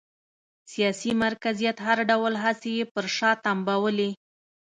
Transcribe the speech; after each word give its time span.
سیاسي 0.71 1.11
مرکزیت 1.23 1.77
هر 1.87 1.97
ډول 2.09 2.33
هڅې 2.43 2.71
یې 2.77 2.85
پر 2.93 3.05
شا 3.15 3.31
تمبولې 3.45 4.09